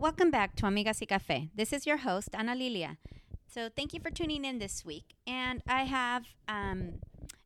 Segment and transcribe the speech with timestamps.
[0.00, 1.50] Welcome back to Amigas y Café.
[1.56, 2.98] This is your host, Ana Lilia.
[3.48, 5.16] So, thank you for tuning in this week.
[5.26, 7.00] And I have um,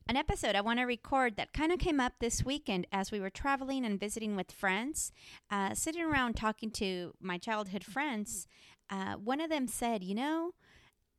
[0.06, 3.20] an episode I want to record that kind of came up this weekend as we
[3.20, 5.12] were traveling and visiting with friends,
[5.50, 8.46] uh, sitting around talking to my childhood friends.
[8.90, 10.50] Uh, one of them said, You know,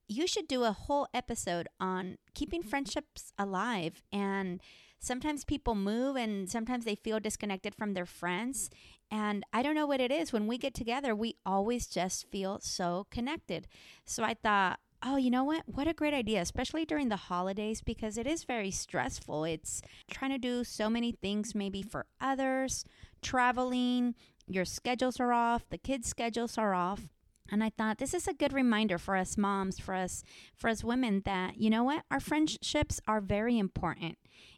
[0.08, 4.02] you should do a whole episode on keeping friendships alive.
[4.12, 4.62] And
[5.00, 8.70] sometimes people move and sometimes they feel disconnected from their friends.
[9.12, 10.34] And i don't know what it is.
[10.34, 13.68] When we get together we always just feel so connected.
[14.06, 15.64] So i thought oh you know what?
[15.66, 19.44] What a great idea especially during the holidays because it is very stressful.
[19.46, 22.86] It's trying to do so many things maybe for others
[23.22, 24.16] traveling
[24.48, 27.08] your schedules are off the kids schedules are off
[27.54, 30.24] and I thought this is a good reminder for us moms, for us
[30.56, 32.04] for us women that you know what?
[32.10, 34.18] Our friendships are very important.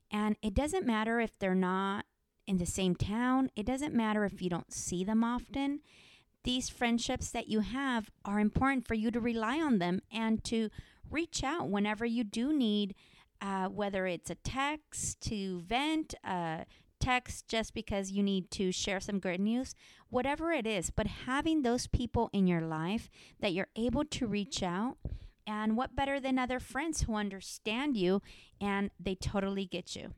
[0.10, 2.06] And it doesn't matter if they're not
[2.48, 3.50] in the same town.
[3.54, 5.82] It doesn't matter if you don't see them often.
[6.46, 10.70] These friendships that you have are important for you to rely on them and to
[11.12, 12.96] reach out whenever you do need,
[13.42, 16.64] uh, whether it's a text to vent, uh,
[17.06, 19.76] text just because you need to share some good news,
[20.10, 20.90] whatever it is.
[20.90, 24.98] But having those people in your life that you're able to reach out,
[25.48, 28.22] and what better than other friends who understand you
[28.60, 30.14] and they totally get you.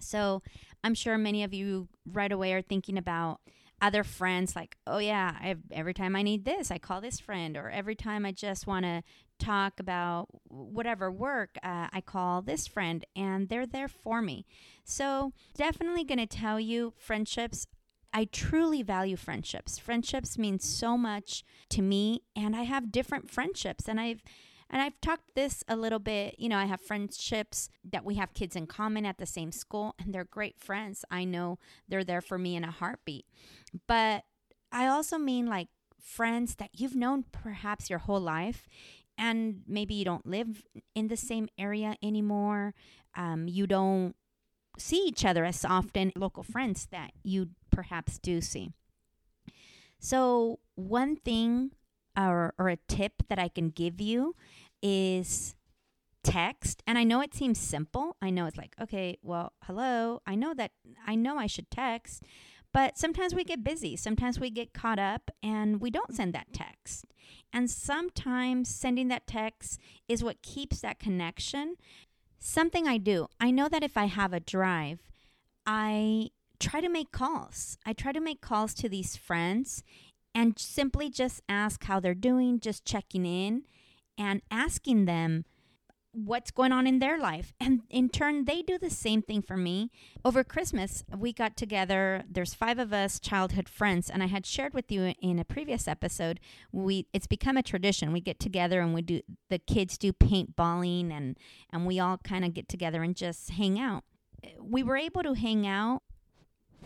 [0.00, 0.42] So
[0.82, 3.40] I'm sure many of you right away are thinking about
[3.80, 7.56] other friends like, oh yeah, I've, every time I need this, I call this friend,
[7.56, 9.02] or every time I just want to
[9.42, 14.46] talk about whatever work, uh, I call this friend, and they're there for me.
[14.84, 17.66] So definitely going to tell you, friendships.
[18.14, 19.78] I truly value friendships.
[19.78, 24.22] Friendships mean so much to me, and I have different friendships, and I've
[24.68, 26.36] and I've talked this a little bit.
[26.38, 29.94] You know, I have friendships that we have kids in common at the same school,
[29.98, 31.04] and they're great friends.
[31.10, 33.26] I know they're there for me in a heartbeat.
[33.86, 34.24] But
[34.70, 35.68] I also mean like
[36.02, 38.66] friends that you've known perhaps your whole life,
[39.18, 40.62] and maybe you don't live
[40.94, 42.74] in the same area anymore.
[43.14, 44.14] Um, you don't
[44.78, 48.70] see each other as often, local friends that you perhaps do see.
[49.98, 51.72] So, one thing
[52.16, 54.34] or, or a tip that I can give you
[54.82, 55.54] is
[56.24, 56.82] text.
[56.86, 58.16] And I know it seems simple.
[58.20, 60.20] I know it's like, okay, well, hello.
[60.26, 60.72] I know that
[61.06, 62.22] I know I should text,
[62.72, 63.96] but sometimes we get busy.
[63.96, 67.06] Sometimes we get caught up and we don't send that text.
[67.52, 69.78] And sometimes sending that text
[70.08, 71.76] is what keeps that connection.
[72.38, 75.00] Something I do, I know that if I have a drive,
[75.66, 77.76] I try to make calls.
[77.84, 79.82] I try to make calls to these friends
[80.34, 83.64] and simply just ask how they're doing, just checking in
[84.16, 85.44] and asking them
[86.12, 87.52] what's going on in their life.
[87.58, 89.90] And in turn, they do the same thing for me.
[90.24, 92.24] Over Christmas, we got together.
[92.28, 95.88] There's five of us childhood friends, and I had shared with you in a previous
[95.88, 96.40] episode.
[96.70, 98.12] We it's become a tradition.
[98.12, 101.38] We get together and we do the kids do paintballing, and
[101.70, 104.04] and we all kind of get together and just hang out.
[104.60, 106.02] We were able to hang out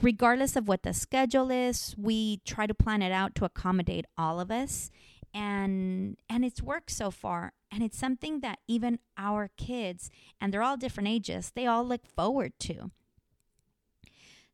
[0.02, 4.40] regardless of what the schedule is, we try to plan it out to accommodate all
[4.40, 4.90] of us.
[5.36, 7.52] And and it's worked so far.
[7.70, 10.10] And it's something that even our kids,
[10.40, 12.90] and they're all different ages, they all look forward to.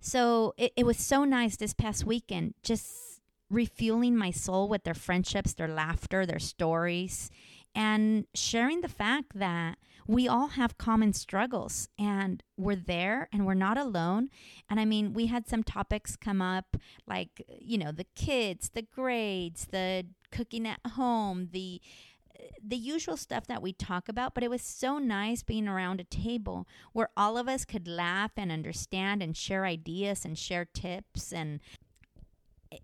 [0.00, 4.94] So it, it was so nice this past weekend, just refueling my soul with their
[4.94, 7.31] friendships, their laughter, their stories,
[7.75, 13.54] and sharing the fact that we all have common struggles and we're there and we're
[13.54, 14.31] not alone.
[14.69, 16.76] And I mean, we had some topics come up
[17.06, 21.81] like, you know, the kids, the grades, the cooking at home, the
[22.60, 26.04] the usual stuff that we talk about, but it was so nice being around a
[26.04, 31.32] table where all of us could laugh and understand and share ideas and share tips
[31.32, 31.60] and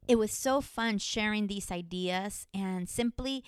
[0.06, 3.44] it was so fun sharing these ideas and simply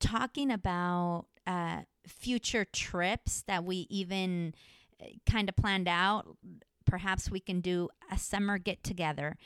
[0.00, 4.54] talking about uh, future trips that we even
[5.00, 6.36] uh, kind of planned out.
[6.84, 9.36] Perhaps we can do a summer get together.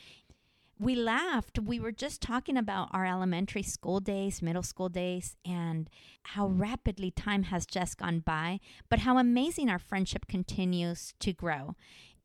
[0.83, 1.61] We laughed.
[1.61, 5.89] We were just talking about our elementary school days, middle school days, and
[6.25, 6.61] how mm.
[6.61, 8.59] rapidly time has just gone by,
[8.89, 11.77] but how amazing our friendship continues to grow.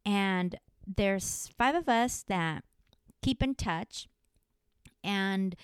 [0.03, 0.55] And
[0.87, 2.63] there's five of us that
[3.21, 4.07] keep in touch.
[5.03, 5.55] And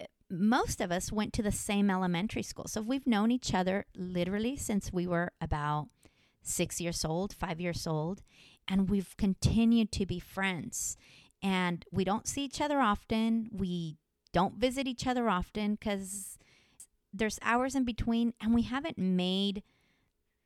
[0.00, 2.66] eh, most of us went to the same elementary school.
[2.66, 5.90] So we've known each other literally since we were about
[6.42, 8.22] six years old, five years old,
[8.66, 10.96] and we've continued to be friends.
[11.46, 13.50] And we don't see each other often.
[13.52, 13.98] We
[14.32, 16.38] don't visit each other often because
[17.14, 19.62] there's hours in between, and we haven't made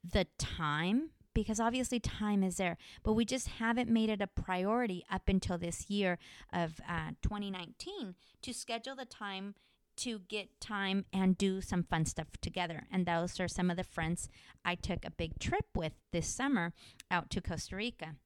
[0.04, 5.02] the time because obviously time is there, but we just haven't made it a priority
[5.10, 6.18] up until this year
[6.52, 9.54] of uh, 2019 to schedule the time
[9.96, 12.86] to get time and do some fun stuff together.
[12.92, 14.28] And those are some of the friends
[14.66, 16.74] I took a big trip with this summer
[17.10, 18.16] out to Costa Rica.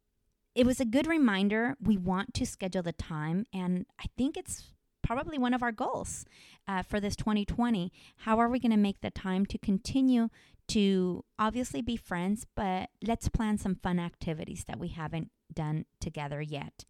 [0.54, 1.76] It was a good reminder.
[1.80, 4.70] We want to schedule the time, and I think it's
[5.02, 6.24] probably one of our goals
[6.66, 7.92] uh, for this 2020.
[8.18, 10.28] How are we going to make the time to continue
[10.68, 16.40] to obviously be friends, but let's plan some fun activities that we haven't done together
[16.40, 16.84] yet.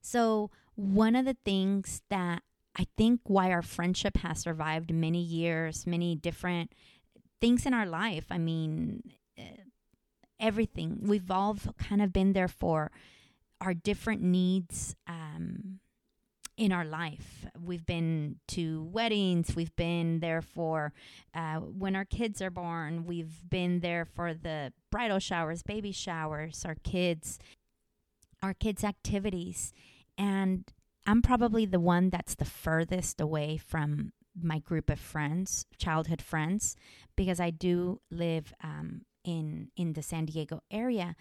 [0.00, 2.42] So, one of the things that
[2.76, 6.72] I think why our friendship has survived many years, many different
[7.40, 9.02] things in our life, I mean,
[9.38, 9.42] uh,
[10.40, 12.90] everything, we've all kind of been there for
[13.60, 14.96] our different needs.
[15.06, 15.80] Um,
[16.60, 17.46] in our life.
[17.58, 20.92] We've been to weddings, we've been there for
[21.34, 26.66] uh, when our kids are born, we've been there for the bridal showers, baby showers,
[26.66, 27.38] our kids,
[28.42, 29.72] our kids' activities.
[30.18, 30.70] And
[31.06, 36.76] I'm probably the one that's the furthest away from my group of friends, childhood friends,
[37.16, 41.16] because I do live um, in in the San Diego area.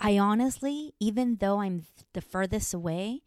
[0.00, 3.22] I honestly, even though I'm the furthest away,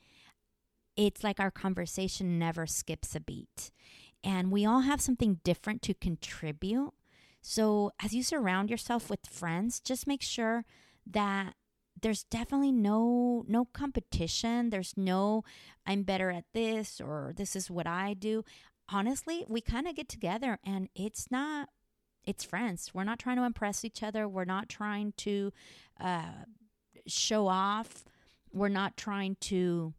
[0.96, 3.72] it's like our conversation never skips a beat.
[4.24, 6.94] And we all have something different to contribute.
[7.42, 10.66] So as you surround yourself with friends, just make sure
[11.06, 11.54] that
[12.02, 14.70] there's definitely no no competition.
[14.70, 15.44] There's no
[15.86, 18.44] I'm better at this or this is what I do.
[18.90, 21.70] Honestly, we kind of get together and it's not
[22.28, 22.92] it's friends.
[22.94, 24.28] We're not trying to impress each other.
[24.28, 25.52] We're not trying to
[26.00, 26.44] uh,
[27.08, 28.04] show off.
[28.54, 29.94] We're not trying to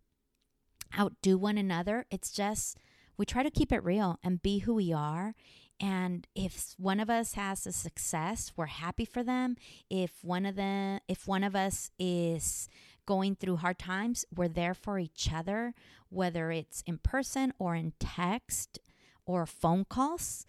[0.96, 2.06] outdo one another.
[2.10, 2.78] It's just
[3.16, 5.34] we try to keep it real and be who we are.
[5.80, 9.56] And if one of us has a success, we're happy for them.
[9.88, 12.68] If one of them, if one of us is
[13.06, 15.72] going through hard times, we're there for each other,
[16.10, 18.78] whether it's in person or in text
[19.24, 20.46] or phone calls.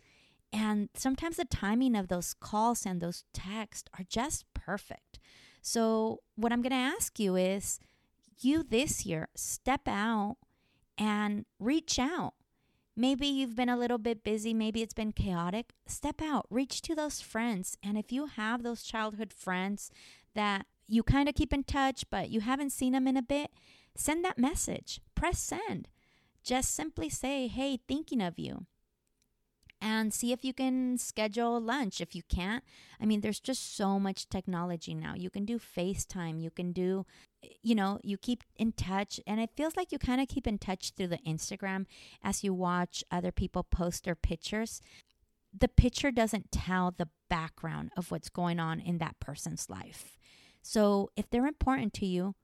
[0.52, 5.20] And sometimes the timing of those calls and those texts are just perfect.
[5.62, 7.80] So, what I'm going to ask you is
[8.40, 10.38] you this year step out
[10.98, 12.34] and reach out.
[12.96, 15.72] Maybe you've been a little bit busy, maybe it's been chaotic.
[15.88, 17.78] Step out, reach to those friends.
[17.84, 19.92] And if you have those childhood friends
[20.36, 23.52] that you kind of keep in touch, but you haven't seen them in a bit,
[23.96, 25.00] send that message.
[25.16, 25.88] Press send.
[26.44, 28.66] Just simply say, hey, thinking of you
[29.82, 32.64] and see if you can schedule lunch if you can't.
[33.00, 35.14] I mean, there's just so much technology now.
[35.16, 37.06] You can do FaceTime, you can do,
[37.62, 39.20] you know, you keep in touch.
[39.26, 41.86] And it feels like you kind of keep in touch through the Instagram
[42.24, 44.82] as you watch other people post their pictures.
[45.58, 50.18] The picture doesn't tell the background of what's going on in that person's life.
[50.62, 52.36] So if they're important to you,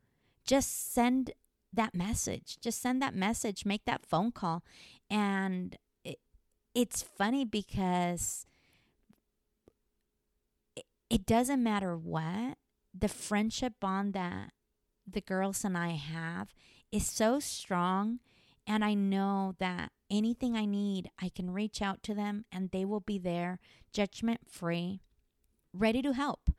[0.46, 1.32] just send
[1.74, 2.58] that message.
[2.62, 4.64] Just send that message, make that phone call,
[5.10, 5.78] and
[6.76, 8.46] it's funny because
[11.10, 12.58] it, doesn't matter what,
[12.94, 14.52] the friendship bond that
[15.10, 16.54] the girls and I have
[16.92, 18.20] is so strong.
[18.68, 22.84] And I know that anything I need, I can reach out to them and they
[22.84, 23.60] will be there,
[23.94, 25.02] judgment free,
[25.74, 26.50] ready to help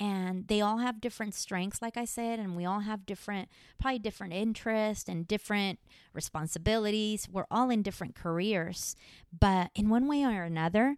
[0.00, 3.48] and they all have different strengths like i said and we all have different
[3.78, 5.78] probably different interests and different
[6.12, 7.28] responsibilities.
[7.30, 8.96] We're all in different careers
[9.38, 10.96] but in one way or another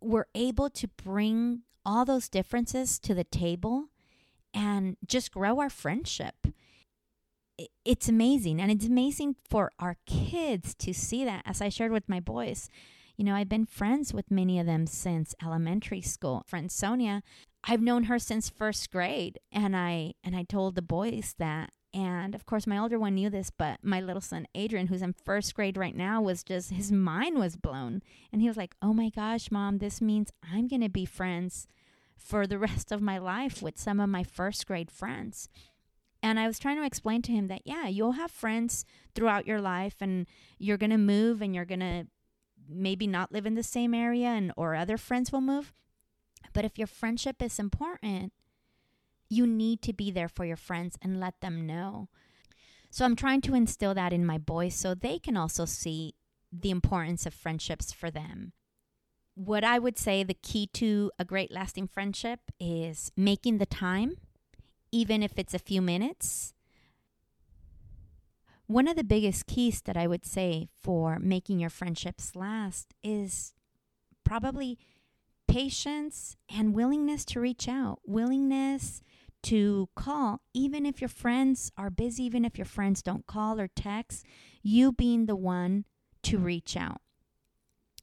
[0.00, 3.88] we're able to bring all those differences to the table
[4.52, 6.46] and just grow our friendship.
[7.84, 12.08] It's amazing and it's amazing for our kids to see that as i shared with
[12.08, 12.68] my boys
[13.16, 16.44] you know, I've been friends with many of them since elementary school.
[16.46, 17.22] Friend Sonia,
[17.62, 21.70] I've known her since first grade, and I and I told the boys that.
[21.92, 25.14] And of course, my older one knew this, but my little son Adrian, who's in
[25.24, 28.02] first grade right now, was just his mind was blown,
[28.32, 31.66] and he was like, "Oh my gosh, mom, this means I'm going to be friends."
[32.16, 35.48] for the rest of my life with some of my first grade friends.
[36.22, 39.60] And I was trying to explain to him that, yeah, you'll have friends throughout your
[39.60, 40.26] life and
[40.58, 42.06] you're going to move and you're going to
[42.68, 45.72] maybe not live in the same area and or other friends will move.
[46.52, 48.32] But if your friendship is important,
[49.28, 52.08] you need to be there for your friends and let them know.
[52.90, 56.14] So I'm trying to instill that in my boys so they can also see
[56.52, 58.52] the importance of friendships for them.
[59.34, 64.16] What I would say the key to a great lasting friendship is making the time,
[64.92, 66.53] even if it's a few minutes,
[68.66, 73.52] one of the biggest keys that I would say for making your friendships last is
[74.24, 74.78] probably
[75.46, 79.02] patience and willingness to reach out, willingness
[79.42, 83.68] to call, even if your friends are busy, even if your friends don't call or
[83.68, 84.24] text,
[84.62, 85.84] you being the one
[86.22, 87.02] to reach out.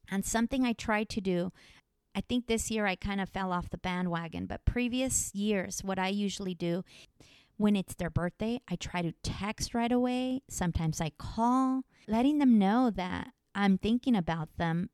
[0.10, 1.51] And something I tried to do,
[2.13, 5.98] I think this year I kind of fell off the bandwagon, but previous years, what
[5.98, 6.84] I usually do
[7.62, 10.41] when it's their birthday, I try to text right away.
[10.50, 14.89] Sometimes I call, letting them know that I'm thinking about them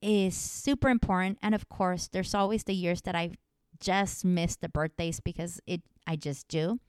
[0.00, 1.38] is super important.
[1.42, 3.32] And of course, there's always the years that I
[3.78, 6.80] just missed the birthdays because it I just do.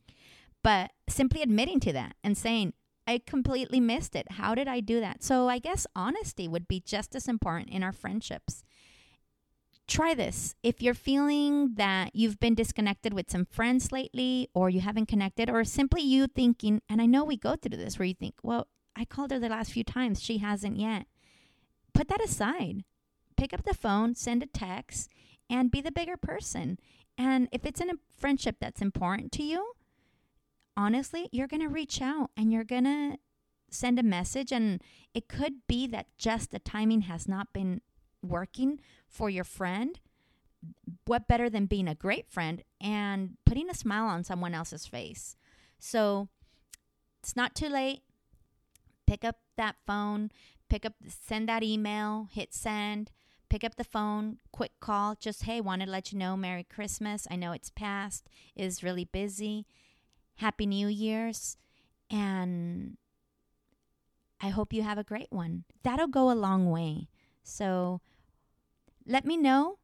[0.63, 2.74] But simply admitting to that and saying,
[3.05, 4.34] I completely missed it.
[4.34, 5.24] How did I do that?
[5.24, 8.63] So I guess honesty would be just as important in our friendships.
[9.88, 10.53] Try this.
[10.63, 15.50] If you're feeling that you've been disconnected with some friends lately, or you haven't connected,
[15.50, 18.67] or simply you thinking, and I know we go through this where you think, well,
[18.98, 21.06] I called her the last few times, she hasn't yet.
[21.94, 22.84] Put that aside.
[23.38, 25.10] Pick up the phone, send a text,
[25.50, 26.79] and be the bigger person.
[27.17, 29.74] And if it's in a friendship that's important to you,
[30.75, 33.17] honestly, you're going to reach out and you're going to
[33.70, 34.51] send a message.
[34.51, 34.82] And
[35.13, 37.82] it could be that just the timing has not been
[38.21, 40.00] working for your friend.
[41.05, 45.36] What better than being a great friend and putting a smile on someone else's face?
[45.79, 46.29] So
[47.21, 48.01] it's not too late.
[49.05, 50.31] Pick up that phone,
[50.69, 53.12] pick up, send that email, hit send
[53.50, 57.27] pick up the phone, quick call, just hey, want to let you know Merry Christmas.
[57.29, 59.65] I know it's past, is really busy.
[60.36, 61.57] Happy New Year's.
[62.09, 62.97] And
[64.41, 65.63] I hope you have a great one.
[65.83, 67.07] That'll go a long way.
[67.47, 68.01] So
[69.05, 69.77] let me know.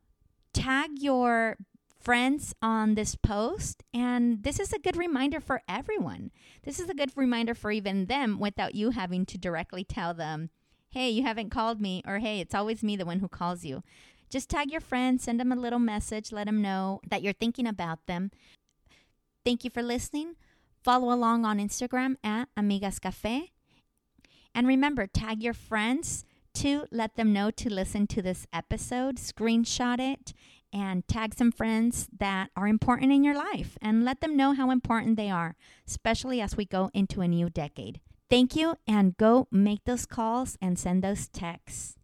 [0.54, 1.58] Tag your
[2.00, 3.84] friends on this post.
[3.94, 6.32] And this is a good reminder for everyone.
[6.64, 10.50] This is a good reminder for even them without you having to directly tell them
[10.92, 13.82] hey, you haven't called me, or hey, it's always me, the one who calls you.
[14.30, 17.66] Just tag your friends, send them a little message, let them know that you're thinking
[17.66, 18.30] about them.
[19.44, 20.36] Thank you for listening.
[20.84, 23.54] Follow along on Instagram at Amigas Cafe.
[24.54, 26.26] And remember, tag your friends
[26.56, 30.34] to let them know to listen to this episode, screenshot it,
[30.72, 34.72] and tag some friends that are important in your life and let them know how
[34.72, 35.56] important they are,
[35.88, 38.00] especially as we go into a new decade.
[38.30, 41.98] Thank you and go make those calls and send those texts.